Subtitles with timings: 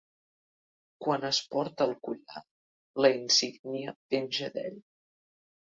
[1.07, 2.43] Quan es porta el collar,
[3.05, 4.83] la insígnia penja d'ell.